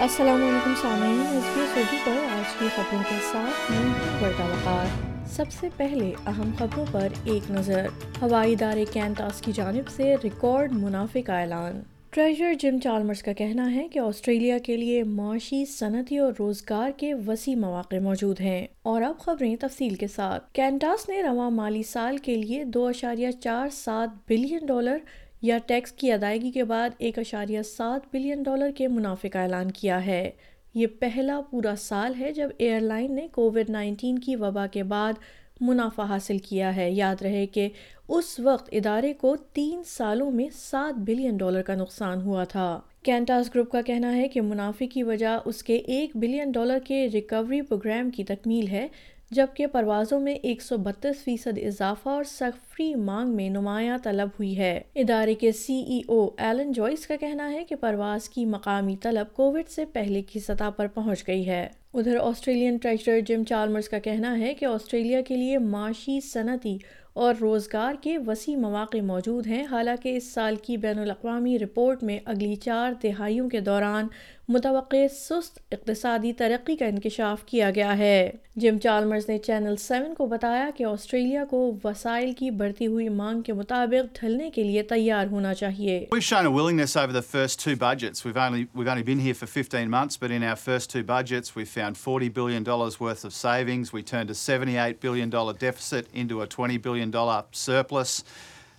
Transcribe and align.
السلام 0.00 0.44
علیکم 0.44 0.74
سامعین 0.82 1.24
ایس 1.30 1.76
بی 1.76 1.96
پر 2.04 2.12
آج 2.12 2.60
کی 2.60 2.66
خبروں 2.76 3.02
کے 3.10 3.16
ساتھ 3.32 3.70
میں 3.70 3.78
ہوں 3.78 4.48
وقار۔ 4.50 4.86
سب 5.26 5.44
سے 5.60 5.68
پہلے 5.76 6.12
اہم 6.26 6.50
خبروں 6.58 6.86
پر 6.92 7.08
ایک 7.24 7.50
نظر۔ 7.50 7.86
ہوائی 8.22 8.52
ادارے 8.52 8.84
کینٹاس 8.92 9.40
کی 9.40 9.52
جانب 9.52 9.88
سے 9.88 10.14
ریکارڈ 10.24 10.72
منافع 10.72 11.20
کا 11.20 11.40
اعلان۔ 11.40 11.80
ٹریجر 12.10 12.54
جم 12.54 12.78
چالمرز 12.78 13.22
کا 13.22 13.32
کہنا 13.32 13.74
ہے 13.74 13.88
کہ 13.88 13.98
آسٹریلیا 13.98 14.58
کے 14.58 14.76
لیے 14.76 15.02
معاشی 15.02 15.66
صنعتی 15.66 16.18
اور 16.18 16.32
روزگار 16.38 16.90
کے 16.96 17.14
وسیع 17.14 17.56
مواقع 17.56 17.96
موجود 17.96 18.40
ہیں۔ 18.40 18.66
اور 18.82 19.02
اب 19.02 19.18
خبریں 19.18 19.56
تفصیل 19.56 19.94
کے 19.94 20.06
ساتھ۔ 20.06 20.52
کینٹاس 20.52 21.08
نے 21.08 21.22
رواں 21.22 21.50
مالی 21.50 21.82
سال 21.82 22.16
کے 22.16 22.34
لیے 22.34 22.64
دو 22.64 22.86
اشاریہ 22.86 23.30
چار 23.30 23.68
سات 23.68 24.08
بلین 24.28 24.66
ڈالر 24.66 24.96
یا 25.42 25.58
ٹیکس 25.66 25.92
کی 25.92 26.12
ادائیگی 26.12 26.50
کے 26.50 26.64
بعد 26.64 26.90
ایک 26.98 27.18
اشاریہ 27.18 27.62
سات 27.62 28.00
بلین 28.12 28.42
ڈالر 28.42 28.70
کے 28.76 28.88
منافع 28.88 29.28
کا 29.28 29.42
اعلان 29.42 29.70
کیا 29.70 30.06
ہے۔ 30.06 30.30
یہ 30.74 30.86
پہلا 30.86 31.40
پورا 31.50 31.74
سال 31.78 32.12
ہے 32.20 32.32
جب 32.32 32.48
ایئر 32.58 32.80
لائن 32.80 33.14
نے 33.14 33.28
کووڈ 33.32 33.70
نائنٹین 33.70 34.18
کی 34.18 34.36
وبا 34.36 34.66
کے 34.66 34.82
بعد 34.82 35.12
منافع 35.60 36.04
حاصل 36.04 36.38
کیا 36.38 36.76
ہے۔ 36.76 36.90
یاد 36.90 37.22
رہے 37.22 37.46
کہ 37.46 37.68
اس 38.08 38.40
وقت 38.40 38.68
ادارے 38.72 39.12
کو 39.12 39.36
تین 39.36 39.82
سالوں 39.86 40.30
میں 40.30 40.46
سات 40.52 40.98
بلین 40.98 41.36
ڈالر 41.36 41.62
کا 41.62 41.74
نقصان 41.74 42.22
ہوا 42.22 42.44
تھا۔ 42.44 42.80
کینٹاس 43.02 43.54
گروپ 43.54 43.70
کا 43.70 43.82
کہنا 43.82 44.16
ہے 44.16 44.28
کہ 44.28 44.40
منافع 44.40 44.84
کی 44.92 45.02
وجہ 45.02 45.38
اس 45.44 45.62
کے 45.62 45.76
ایک 45.76 46.10
بلین 46.14 46.50
ڈالر 46.50 46.78
کے 46.84 47.08
ریکوری 47.12 47.62
پروگرام 47.62 48.10
کی 48.10 48.24
تکمیل 48.24 48.66
ہے۔ 48.68 48.88
جبکہ 49.30 49.66
پروازوں 49.66 50.20
میں 50.20 50.34
ایک 50.34 50.62
سو 50.62 50.76
بتیس 50.76 51.24
فیصد 51.24 51.58
اضافہ 51.58 52.08
اور 52.08 52.24
سفری 52.24 52.94
مانگ 52.94 53.36
میں 53.36 53.48
نمایاں 53.50 53.98
طلب 53.98 54.28
ہوئی 54.28 54.58
ہے۔ 54.58 54.80
ادارے 54.94 55.34
کے 55.34 55.52
سی 55.52 55.74
ای 55.74 56.00
او 56.08 56.30
ایلن 56.38 56.72
جوائس 56.72 57.06
کا 57.06 57.16
کہنا 57.16 57.52
ہے 57.52 57.64
کہ 57.64 57.76
پرواز 57.76 58.28
کی 58.28 58.44
مقامی 58.44 58.96
طلب 59.02 59.34
کووڈ 59.34 59.68
سے 59.68 59.84
پہلے 59.84 60.22
کی 60.22 60.40
سطح 60.40 60.70
پر 60.76 60.86
پہنچ 60.86 61.28
گئی 61.28 61.48
ہے۔ 61.48 61.68
ادھر 61.94 62.16
آسٹریلین 62.16 62.76
ٹریجر 62.76 63.20
جم 63.26 63.44
چارمرز 63.44 63.88
کا 63.88 63.98
کہنا 63.98 64.38
ہے 64.38 64.54
کہ 64.54 64.64
آسٹریلیا 64.64 65.20
کے 65.20 65.36
لیے 65.36 65.58
معاشی 65.58 66.20
صنعتی 66.20 66.78
اور 67.12 67.34
روزگار 67.40 67.94
کے 68.00 68.18
وسیع 68.18 68.56
مواقع 68.56 68.98
موجود 68.98 69.46
ہیں۔ 69.46 69.64
حالانکہ 69.70 70.16
اس 70.16 70.32
سال 70.32 70.56
کی 70.56 70.76
بین 70.76 70.98
الاقوامی 70.98 71.58
رپورٹ 71.58 72.02
میں 72.02 72.18
اگلی 72.24 72.56
چار 72.56 72.92
دہائیوں 73.02 73.48
کے 73.48 73.60
دوران 73.60 74.06
متوقع 74.48 74.96
سست 75.12 75.58
اقتصادی 75.72 76.32
ترقی 76.32 76.76
کا 76.76 76.86
انکشاف 76.86 77.44
کیا 77.44 77.70
گیا 77.70 77.98
ہے۔ 77.98 78.30
جم 78.56 78.78
چالمرز 78.78 79.28
نے 79.28 79.38
چینل 79.38 79.76
سیون 79.76 80.14
کو 80.14 80.26
بتایا 80.26 80.70
کہ 80.76 80.84
آسٹریلیا 80.84 81.44
کو 81.44 81.78
وسائل 81.84 82.32
کی 82.32 82.50
بڑھتی 82.50 82.86
ہوئی 82.86 83.08
مانگ 83.08 83.42
کے 83.42 83.52
مطابق 83.52 84.20
ڈھلنے 84.20 84.50
کے 84.50 84.62
لیے 84.64 84.82
تیار 84.82 85.26
ہونا 85.26 85.54
چاہیے۔ 85.54 86.06
We've 86.14 86.38
shown 86.38 86.54
a 86.54 86.56
willingness 86.58 86.96
over 87.02 87.14
the 87.16 87.26
first 87.36 87.66
two 87.66 87.76
budgets. 87.76 88.24
We've 88.24 88.42
only 88.48 88.64
we've 88.78 88.92
only 88.94 89.06
been 89.10 89.22
here 89.26 89.38
for 89.42 89.48
15 89.58 89.90
months, 89.90 90.18
but 90.22 90.36
in 90.38 90.48
our 90.48 90.60
first 90.68 90.96
two 90.96 91.04
budgets, 91.06 91.56
we 91.58 91.79
found 91.80 91.96
40 91.96 92.28
billion 92.28 92.62
worth 92.62 93.24
of 93.24 93.32
savings. 93.32 93.90
We 93.90 94.02
turned 94.02 94.28
a 94.28 94.34
$78 94.34 95.00
billion 95.00 95.30
deficit 95.30 96.08
into 96.12 96.42
a 96.42 96.46
$20 96.46 96.82
billion 96.82 97.10
surplus. 97.52 98.22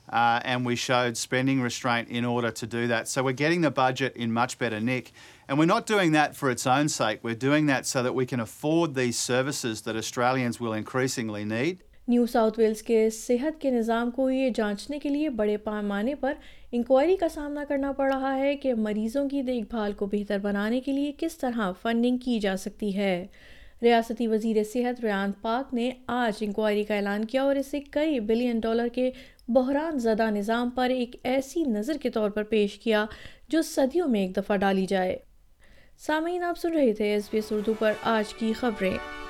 Uh, 0.08 0.40
and 0.44 0.64
we 0.64 0.76
showed 0.76 1.18
spending 1.18 1.62
restraint 1.62 2.10
in 2.10 2.26
order 2.26 2.52
to 2.52 2.68
do 2.68 2.86
that. 2.90 3.08
So 3.08 3.24
we're 3.24 3.32
getting 3.32 3.62
the 3.62 3.72
budget 3.72 4.16
in 4.16 4.32
much 4.32 4.60
better 4.60 4.80
nick. 4.80 5.14
And 5.48 5.58
we're 5.58 5.66
not 5.66 5.88
doing 5.88 6.12
that 6.12 6.36
for 6.36 6.52
its 6.52 6.68
own 6.68 6.90
sake. 6.90 7.22
We're 7.24 7.34
doing 7.34 7.66
that 7.66 7.88
so 7.88 8.04
that 8.04 8.14
we 8.14 8.28
can 8.28 8.40
afford 8.40 8.94
these 8.94 9.18
services 9.18 9.82
that 9.82 9.96
Australians 9.96 10.60
will 10.60 10.74
increasingly 10.74 11.44
need. 11.44 11.84
New 12.12 12.26
South 12.26 12.60
Wales 12.60 12.84
کے 12.84 13.10
صحت 13.10 13.62
کے 13.62 13.72
نظام 13.72 14.12
کو 14.12 14.30
یہ 14.30 14.50
جانچنے 14.50 15.00
کے 15.00 15.10
لیے 15.10 15.30
بڑے 15.30 15.58
پیمانے 15.58 16.16
پر 16.16 16.34
انکوائری 16.72 17.16
کا 17.16 17.30
سامنا 17.30 17.64
کرنا 17.68 17.92
پڑ 17.92 18.14
رہا 18.14 18.38
ہے 18.38 18.58
کہ 18.58 18.74
مریضوں 18.74 19.30
کی 19.30 19.42
دیکھ 19.42 19.66
بھال 19.70 19.94
کو 19.94 20.06
بہتر 20.06 20.38
بنانے 20.38 20.82
کے 20.82 20.92
لیے 20.92 21.12
کس 21.18 21.38
طرح 21.38 21.72
فنڈنگ 21.82 22.18
کی 22.18 22.40
جا 22.40 22.58
سکتی 22.58 22.98
ہے۔ 22.98 23.28
ریاستی 23.82 24.28
وزیر 24.28 24.64
صحت 24.64 25.06
ریان 25.06 25.32
پاک 25.42 25.74
نے 25.74 25.92
آج 26.08 26.34
انکوائری 26.42 26.84
کا 26.84 26.96
اعلان 26.96 27.26
کیا 27.26 27.44
اور 27.44 27.56
اسے 27.56 27.80
کئی 27.80 28.20
بلین 28.20 28.60
ڈالر 28.60 28.88
کے 28.88 29.12
بحران 29.48 30.00
زدہ 30.00 30.30
نظام 30.30 30.70
پر 30.70 30.90
ایک 30.90 31.16
ایسی 31.24 31.64
نظر 31.64 31.98
کے 31.98 32.10
طور 32.10 32.30
پر 32.30 32.44
پیش 32.44 32.80
کیا 32.80 33.06
جو 33.48 33.62
صدیوں 33.62 34.08
میں 34.08 34.22
ایک 34.22 34.38
دفعہ 34.38 34.58
ڈالی 34.58 34.86
جائے۔ 34.86 35.18
سامعین، 35.98 36.44
آپ 36.44 36.58
سن 36.58 36.74
رہے 36.74 36.94
تھے 36.94 37.06
ایس 37.06 37.24
بی 37.32 37.38
ایس 37.38 37.52
اردو 37.52 37.74
پر 37.80 37.92
آج 38.04 38.34
کی 38.34 38.54
خبریں۔ 38.54 39.21